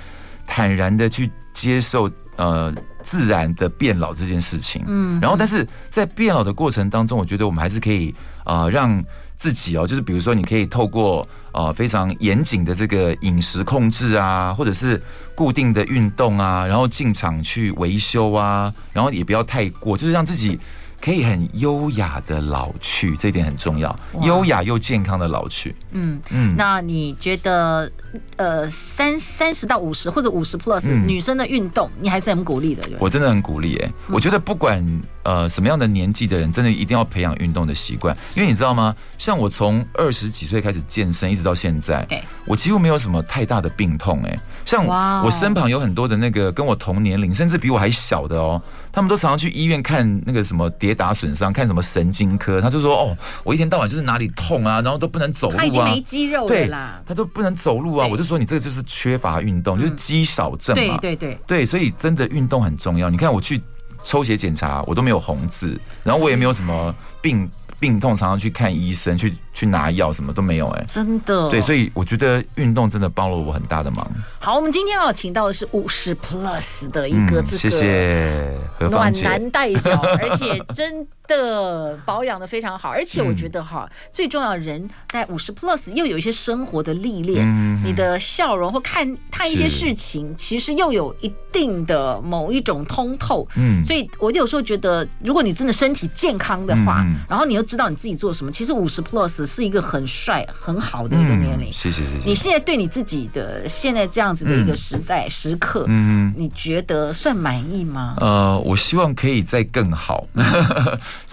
[0.47, 4.85] 坦然的去接受，呃，自然的变老这件事情。
[4.87, 9.03] 嗯，然后但是在变老的过程当中，我觉得我们还是可以啊、呃、让。
[9.37, 15.03] 自己哦，就是比如说，你可以透过呃非常严谨的这个饮食控制啊，或者是
[15.35, 20.59] 固定的运动啊，然后进场去维修啊，然后也不要太过，就是让自己。
[20.99, 23.97] 可以很优雅的老去，这一点很重要。
[24.23, 25.77] 优雅又健康的老去。
[25.97, 26.55] 嗯嗯。
[26.57, 27.91] 那你觉得，
[28.37, 32.89] 呃，三三十到五十或者五十 plus、嗯、女生的运动，你还是很鼓励的？
[32.99, 34.15] 我真的很鼓励哎、欸嗯。
[34.15, 34.85] 我觉得不管
[35.25, 38.17] 呃什么样的年纪的人，真的一定要培养运动的习惯。
[38.35, 38.95] 因为你知道吗？
[39.19, 44.41] 像我从二十几岁开始健身，一直到现在，对，我几乎没有什么太大的病痛哎、欸。
[44.65, 44.85] 像
[45.25, 48.61] 我身旁有很多的那个跟我同年龄，甚至比我还小的哦，
[48.93, 52.61] 他们都常常去医院看那个什么跌打损伤，看什么神经科。
[52.61, 58.07] 他就说：“哦，我一天到晚就是哪里痛啊，然后都不能走路啊。”没肌肉了啦，他都不能走路啊。
[58.07, 63.09] 我就说：“你这个就是缺乏运动，就是肌少症嘛。”对对对对，所以真的运动很重要。
[63.09, 63.61] 你看我去
[64.03, 67.51] 抽血检查，我都没有红字，然后我也没有什么病。
[67.79, 71.51] 病痛常常去看医生，去去拿药，什么都没有哎、欸，真的。
[71.51, 74.11] 对，所以我觉得运动真的帮了我很大的忙。
[74.39, 78.51] 好，我们今天要请到的是五十 plus 的一个这个、嗯、谢谢
[78.89, 81.07] 暖男代表，而且真。
[81.29, 93.47] 的保养的非常好，而且我觉得哈，嗯、最重要人在五十 plus 又有一些生活的历练、嗯，你的笑容或看看一些事情，其实又有一定的某一种通透。
[93.57, 101.73] 嗯，所以我有时候觉得，如果你真的身体健康的话，嗯、然后你又知道你自己做什么，其实五十 plus 是一个很帅很好的一个年龄、嗯。
[101.73, 102.27] 谢谢谢谢。
[102.27, 108.17] 你现在对你自己的现在这样子的一个时代、嗯、时刻，嗯，你觉得算满意吗？
[108.21, 110.27] 呃，我希望可以再更好。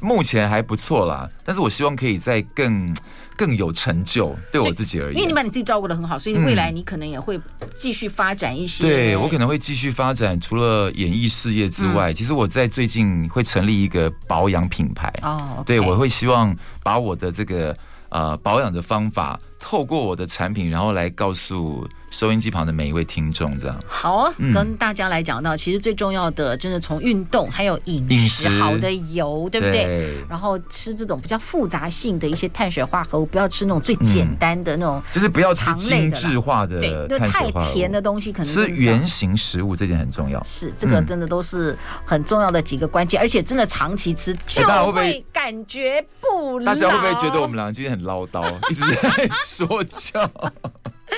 [0.02, 2.96] 目前还不错啦，但是我希望可以再更
[3.36, 5.16] 更有成就，对我自己而言。
[5.16, 7.40] 因为你把你自己照顾的很好，所以未来你可能也会
[7.78, 8.84] 继续发展一些。
[8.84, 15.14] 嗯、对我可能会继续发展，除了演艺事业之外、嗯，其实我在最近会成立一个保养品牌。
[15.22, 17.76] 哦、okay，对，我会希望把我的这个
[18.10, 21.88] 呃保养的方法，透过我的产品，然后来告诉。
[22.14, 24.54] 收音机旁的每一位听众，这样好啊、嗯！
[24.54, 30.24] 跟大家来讲到，其实最重要的，真的从运动，还有饮食，好的油，对不对，对？
[30.30, 40.42] 然后吃这种比较复杂性的一些碳水化合物，不要吃那种最简单的那种，就是不要吃精致化的，对，太甜的东西，可能吃原型食物，这点很重要。
[40.44, 46.76] 是这个，真的都是很重要的几个关键，而且真的长期吃就会感觉不老。
[46.76, 50.30] 大家会不会觉得我们两个今天很唠叨，一直在 说教？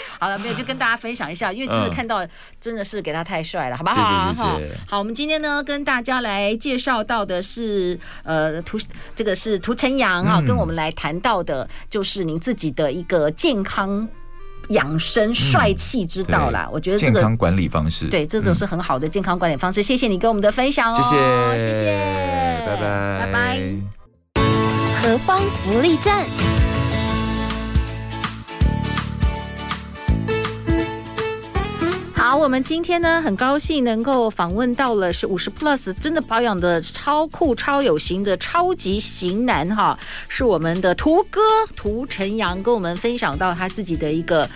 [0.19, 2.25] 好了，没有就跟大家分享一下，因为真的看到
[2.59, 4.33] 真的是给他太帅了，好不好？
[4.33, 4.75] 谢谢，谢谢。
[4.87, 8.79] 好，我们今天呢跟大家来介绍到的是呃涂，
[9.15, 14.07] 这个是涂晨阳啊，跟我们来谈到的就是您自己的一个健康
[14.69, 16.67] 养生帅气之道啦。
[16.71, 19.83] 我觉得这个健康管理方式，对，这种是很好的健康管理方式。
[19.83, 23.59] 谢谢你跟我们的分享哦，谢谢，谢谢，拜拜，拜拜。
[25.01, 26.64] 何方福利站。
[32.37, 41.39] 我们今天呢很高兴能够访问到了是五十 plus，真的保养的超酷、超有型的超级型男哈，是我们的图哥
[41.75, 44.47] 涂晨阳跟我们分享到他自己的一个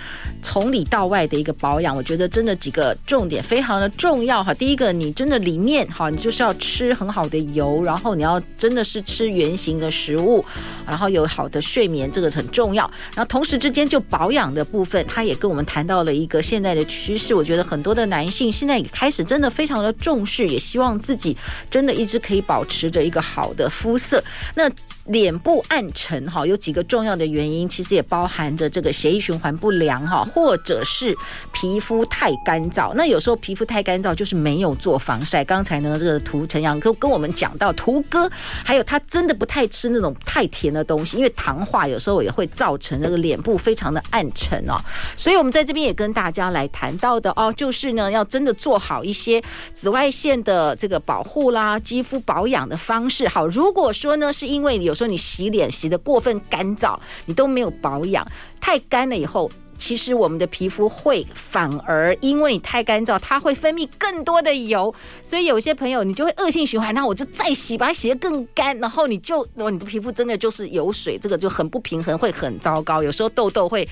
[0.44, 4.54] 从里到外的一个保养，我觉得真的几个重点非常的重要哈。
[4.54, 10.44] 第一个，你真的里面哈，你就是要吃很好的油，然后你要真的是吃原型的食物，
[10.86, 12.84] 然后有好的睡眠，这个很重要。
[13.16, 17.69] 然后同时之间就保养的部分，他也跟我们谈到了一个现在的趋势，我觉得。
[17.70, 21.38] 很多的男性现在也开始真的非常的重视，也希望自己
[21.70, 24.24] 真的一直可以保持着一个好的肤色。
[24.56, 24.68] 那
[25.10, 31.16] 脸部暗沉哈，有几个重要的原因，其实也包含着这个血液循环不良哈，或者是
[31.52, 32.94] 皮肤太干燥。
[32.94, 35.44] 那有时候皮肤太干燥就是没有做防晒。
[35.44, 38.30] 刚才呢，这个涂晨阳都跟我们讲到，涂哥
[38.64, 44.76] 还有他真的不太吃那种太甜的东西，因为糖化有时候也会造成这个脸部非常的暗沉哦。
[45.16, 49.42] 所以我们在这边也跟大家来谈到的哦，就是呢，要真的做好一些
[49.74, 53.28] 紫外线的这个保护啦，肌肤保养的方式。
[53.28, 58.26] 好，如果说呢，是因为有说你洗脸洗得过分干燥，你都没有保养，
[58.60, 73.88] 太干了以后，其实我们的皮肤会反而因为你太干燥，它会分泌更多的油，所以有些朋友你就会恶性循环，那我就再洗，把它洗得更干，然后你就，你的皮肤真的就是油水，这个就很不平衡，会很糟糕，有时候痘痘会。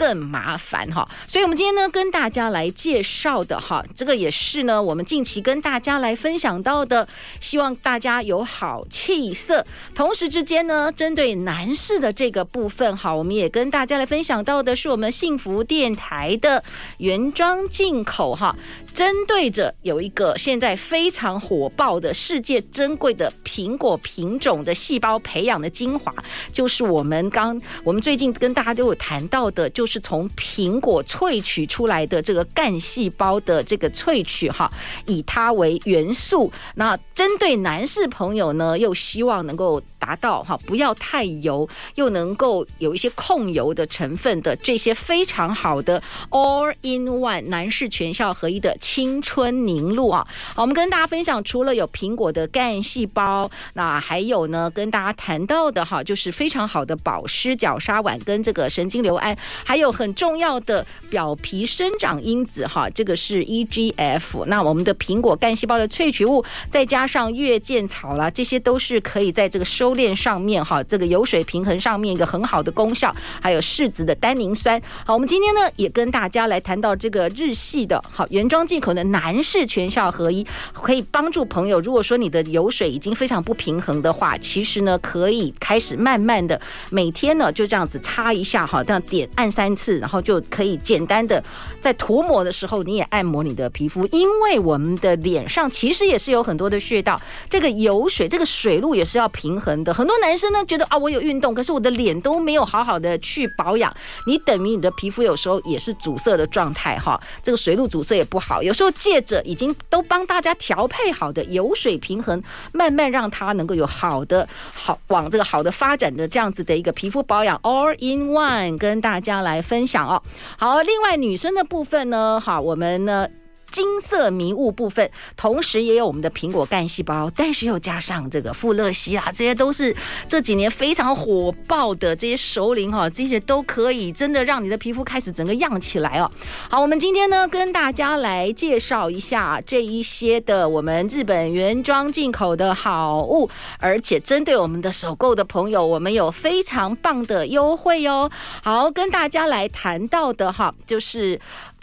[0.00, 1.06] 更麻烦哈。
[1.28, 7.06] 所以，我们今天呢，跟大家来介绍的哈，这个也是呢，我们近期跟大家来分享到的，
[7.38, 9.66] 希望大家有好气色。
[9.94, 16.64] 同时之间呢，针对男士的这个部分哈，我们也跟大家来分享到的是我们幸福电台的
[16.96, 18.56] 原装进口哈。
[18.94, 26.12] 针对着有一个现在非常火爆的世界珍贵的苹果品种的细胞培养的精华，
[26.50, 34.70] 就是我们刚我们最近跟大家都有谈到的，就是从苹果萃取出来的这个干细胞的这个萃取哈，
[35.06, 36.50] 以它为元素。
[36.76, 48.76] 那针对男士朋友呢，又希望能够达到哈不要太油，又能够有一些控油的成分的这些非常好的 All in One 男士全效合一的。
[48.80, 64.44] 青春凝露啊，好，我们跟大家分享，除了有苹果的干细胞，那还有呢，跟大家谈到的哈，就是非常好的保湿角鲨烷跟这个神经酰胺，还有很重要的表皮生长因子哈，这个是 EGF。
[64.46, 73.12] 那我们的苹果干细胞的萃取物，再加上月见草啦，这些都是可以在这个收敛上面哈，这个油水平衡上面一个很好的功效。
[73.42, 74.80] 还有柿子的单宁酸。
[75.04, 78.60] 好，我们今天呢也跟大家来谈到这个日系的好原装。
[78.70, 81.80] 进口的男士全效合一可以帮助朋友。
[81.80, 86.60] 如果说你的油水已经非常不平衡的话，其实呢可以开始慢慢的
[86.90, 91.42] 每天呢就这样子擦一下哈，这样点按三次，然后就可以简单的
[91.80, 99.92] 在涂抹的时候你也按摩你的皮肤，因为我们的脸上其实也是有很多的穴道，这个油水这个水路也是要平衡的。
[99.92, 103.94] 很多男生呢觉得啊我有运动，可是我的脸都没有好好的去保养，
[104.26, 108.62] 你等于你的皮肤有时候也是阻塞的状态哈，这个水路阻塞也不好。
[108.62, 112.42] 有时候借着已经都帮大家调配好的油水平衡，
[112.72, 120.22] 慢慢让它能够有好的好往这个好的发展的这样子的一个皮肤保养 all in one 跟大家来来分享哦。
[120.58, 123.28] 好，另外女生的部分呢，好，我们呢。
[123.70, 129.94] 金色迷雾部分，同时也有我们的苹果干细胞，但是又加上这个富勒烯啊，这些都是
[130.28, 136.30] 这几年非常火爆的这些熟龄哈，这些都可以真的让你的皮肤开始整个漾起来哦。
[136.68, 143.48] 好，我们今天呢跟大家来介绍一下这一些的我们日本原装进口的好物，
[143.78, 148.30] 而且针对我们的首购的朋友，我们有非常棒的优惠哦。
[148.62, 151.40] 好，跟大家来谈到的哈，就是。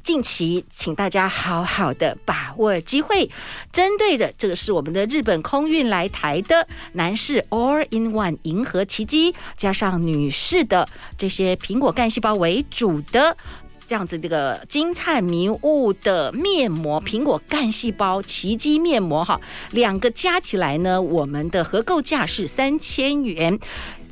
[0.07, 3.29] 近期，请大家好好的把握机会。
[3.73, 10.87] 针对的这个是我们的日本空运来台的男士 All in One 银河奇迹，加上女士的
[11.17, 13.35] 这些苹果干细胞为主的
[13.85, 19.41] 这样子这个金灿迷雾的面膜，苹果干细胞奇迹面膜哈，
[19.71, 23.59] 两个加起来呢，我们的合购价是三千元。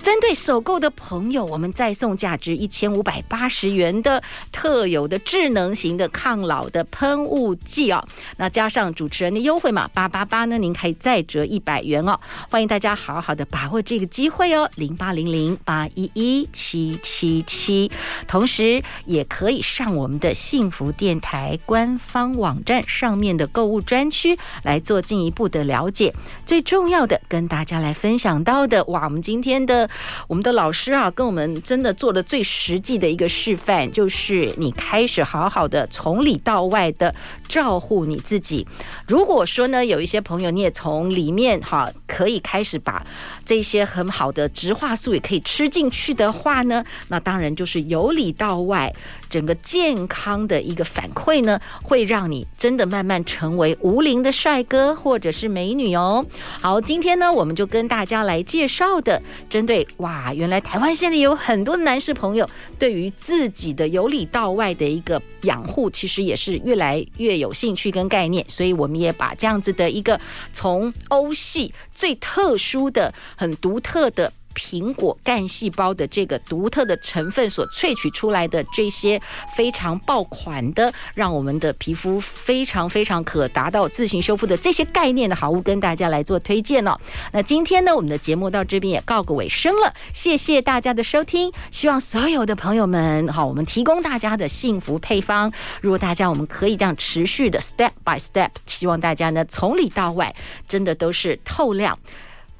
[0.06, 8.08] 针对首购的朋友，我们再送价值一千五百八十元的特有的智能型的抗老的喷雾剂哦。
[8.38, 12.20] 那加上主持人的优惠码八八八呢，您可以再折一百元哦。
[12.51, 17.91] 欢迎大家好好的把握这个机会哦，零八零零八一一七七七。
[18.28, 26.14] 同时也可以上我们的幸福电台官方网站上面的购物专区来做进一步的了解。
[26.45, 29.89] 最重要的，跟大家来分享到的，哇，我们今天的。
[30.28, 37.14] 我们的老师啊，跟我们真的做的最实际的一个示范，就是你开始好好的从里到外的
[37.48, 38.68] 照顾你自己。
[39.08, 43.06] 如果说呢，有一些朋友你也从里面哈，可以开始把
[43.46, 48.93] 这些很好的植化素也可以吃进去的话呢，那当然就是由里到外
[49.30, 56.26] 整个健康的一个反馈呢，会让你真的慢慢成为无龄的帅哥或者是美女哦。
[56.62, 59.86] 好，今天呢，我们就跟大家来介绍的，针对。
[59.98, 70.20] 哇，原来台湾现在有很多男士朋友对于自己的由里到外的一个养护，其实也是越来越有兴趣跟概念，所以我们也把这样子的一个
[70.54, 74.31] 从欧系最特殊的、很独特的。
[74.57, 79.21] 苹果干细胞的这个独特的成分所萃取出来的这些
[79.53, 86.97] 非常爆款的，让我们的皮肤非常非常可达到自行修复的这些概念的好物，跟大家来做推荐哦。
[87.33, 91.51] 那今天呢，我们的节目到这边也告个尾声了，谢谢大家的收听。
[91.69, 95.51] 希望所有的朋友们，好，我们提供大家的幸福配方。
[95.81, 100.33] 如果大家我们可以这样持续的 step by step，希望大家呢从里到外
[100.65, 101.99] 真的都是透亮、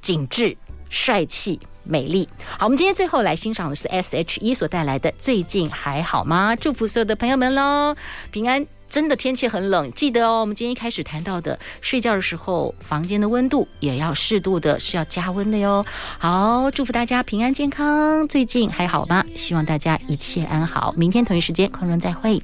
[0.02, 0.58] 紧致、
[0.96, 1.60] 帅气。
[1.88, 2.28] 美丽。
[2.58, 7.96] 好，我们今天最后来欣赏的是 S.H.E 所带来的《最近还好吗》，祝福所有的朋友们喽，
[8.32, 8.66] 平安。
[8.88, 10.40] 真的天气很冷，记得哦。
[10.40, 15.86] 我们今天一开始谈到的，睡觉的时候房间的温度也要适度的，是要加温的哟。
[16.18, 18.28] 好，祝福大家平安健康。
[18.28, 19.24] 最近还好吗？
[19.36, 20.94] 希望大家一切安好。
[20.96, 22.42] 明天同一时间空中再会。